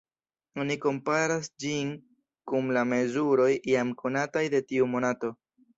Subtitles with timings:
[0.61, 1.93] Oni komparas ĝin
[2.53, 5.37] kun la mezuroj jam konataj de tiu monato.